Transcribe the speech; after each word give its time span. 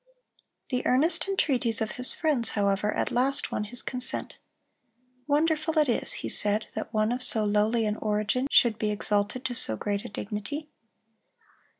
The 0.69 0.83
earnest 0.87 1.27
entreaties 1.27 1.79
of 1.79 1.91
his 1.91 2.15
friends, 2.15 2.49
however, 2.57 2.91
at 2.91 3.11
last 3.11 3.51
won 3.51 3.65
his 3.65 3.83
consent. 3.83 4.39
"Wonderful 5.27 5.77
it 5.77 5.87
is," 5.87 6.13
he 6.25 6.27
said, 6.27 6.65
"that 6.73 6.91
one 6.91 7.11
of 7.11 7.21
so 7.21 7.45
lowly 7.45 7.85
an 7.85 7.97
origin 7.97 8.47
should 8.49 8.79
be 8.79 8.89
exalted 8.89 9.45
to 9.45 9.53
so 9.53 9.75
great 9.77 10.03
a 10.03 10.09
dignity." 10.09 10.71